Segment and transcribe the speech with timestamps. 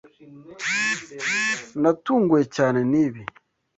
[1.81, 3.21] Natunguwe cyane nibi.